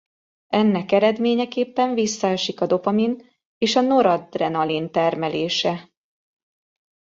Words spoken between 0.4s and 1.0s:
Ennek